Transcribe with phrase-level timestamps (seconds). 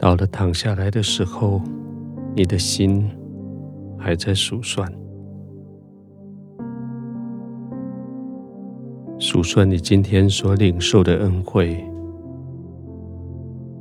[0.00, 1.60] 到了躺下来的时候，
[2.34, 3.06] 你的心
[3.98, 4.90] 还在数算，
[9.18, 11.84] 数算你今天所领受的恩惠，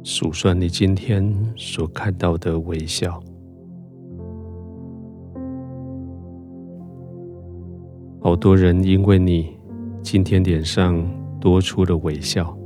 [0.03, 3.17] 数算你今天所看到的微笑。
[8.21, 9.57] 好多人因为你
[10.01, 11.01] 今天脸上
[11.39, 12.58] 多出了微笑。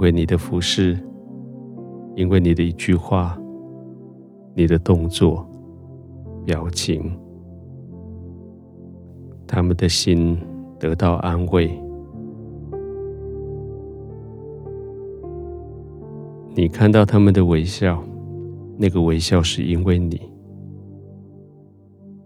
[0.00, 0.98] 为你的服侍，
[2.16, 3.38] 因为你的一句话、
[4.54, 5.46] 你的动作、
[6.44, 7.12] 表情，
[9.46, 10.38] 他们的心
[10.78, 11.70] 得到安慰。
[16.54, 18.02] 你看到他们的微笑，
[18.78, 20.18] 那个微笑是因为你，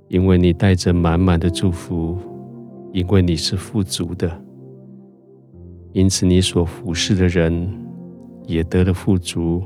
[0.06, 2.16] 因为你带着满满的祝福，
[2.92, 4.30] 因为你是富足的。
[5.94, 7.72] 因此，你所服侍的人
[8.48, 9.62] 也得了富足，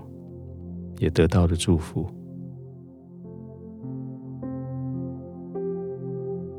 [0.98, 2.04] 也得到了祝福。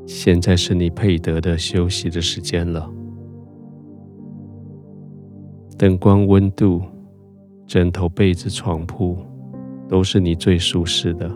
[0.04, 2.90] 现在是你配得的休息的时间了。
[5.78, 6.82] 灯光、温度、
[7.64, 9.16] 枕头、被子、床铺，
[9.88, 11.30] 都是你最舒适的。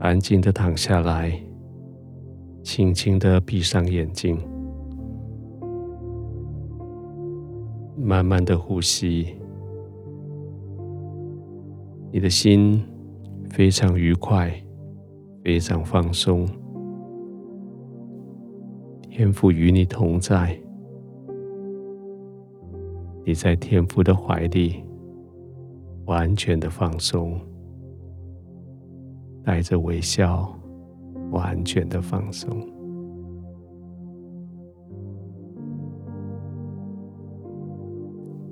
[0.00, 1.45] 安静的躺下来。
[2.66, 4.36] 轻轻的闭上眼睛，
[7.96, 9.36] 慢慢的呼吸，
[12.10, 12.84] 你的心
[13.50, 14.52] 非常愉快，
[15.44, 16.44] 非常放松。
[19.08, 20.60] 天父与你同在，
[23.24, 24.82] 你在天父的怀里，
[26.06, 27.40] 完全的放松，
[29.44, 30.52] 带着微笑。
[31.30, 32.50] 完全的放松，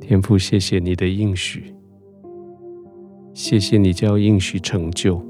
[0.01, 1.75] 天父，谢谢你的应许，
[3.33, 5.23] 谢谢你叫应许成就。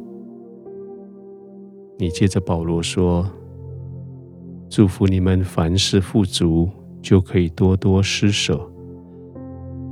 [1.96, 3.24] 你接着保罗说
[4.68, 6.68] ：“祝福你们凡事富足，
[7.00, 8.68] 就可以多多施舍。”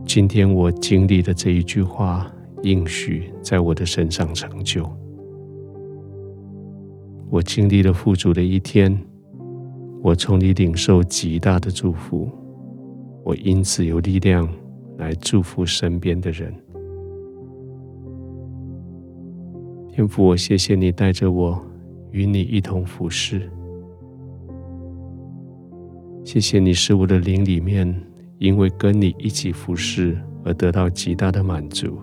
[0.04, 2.28] 今天我经历的这一句话
[2.62, 5.01] 应许，在我的身上成就。
[7.32, 8.94] 我经历了富足的一天，
[10.02, 12.30] 我从你领受极大的祝福，
[13.24, 14.46] 我因此有力量
[14.98, 16.54] 来祝福身边的人。
[19.90, 21.58] 天父，我谢谢你带着我
[22.10, 23.50] 与你一同服侍，
[26.24, 27.98] 谢谢你使我的灵里面
[28.36, 31.98] 因为跟你一起服侍而得到极大的满足，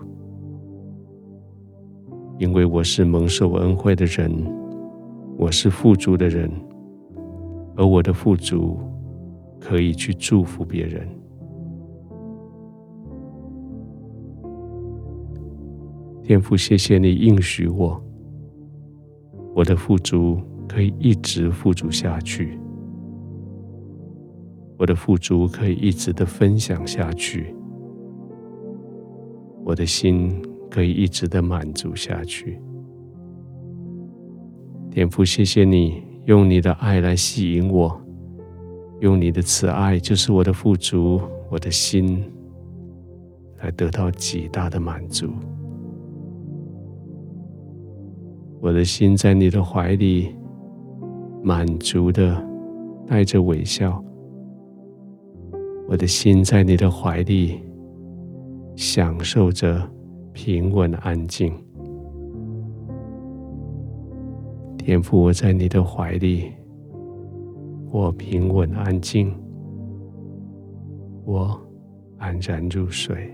[2.40, 4.58] 因为我是蒙受恩惠的人。
[5.40, 6.50] 我是富足的人，
[7.74, 8.78] 而我的富足
[9.58, 11.08] 可以去祝福别人。
[16.22, 17.98] 天父，谢谢你应许我，
[19.54, 22.58] 我的富足可以一直富足下去，
[24.76, 27.54] 我的富足可以一直的分享下去，
[29.64, 30.30] 我的心
[30.70, 32.60] 可以一直的满足下去。
[34.90, 38.00] 天父，谢谢你用你的爱来吸引我，
[38.98, 42.24] 用你的慈爱就是我的富足，我的心
[43.58, 45.28] 来得到极大的满足。
[48.60, 50.34] 我的心在你的怀里，
[51.42, 52.44] 满足的
[53.06, 54.04] 带着微笑。
[55.88, 57.60] 我的心在你的怀里，
[58.74, 59.88] 享受着
[60.32, 61.52] 平稳安静。
[64.80, 66.50] 天父，我在你的怀里，
[67.90, 69.30] 我平稳安静，
[71.24, 71.60] 我
[72.16, 73.30] 安然入睡。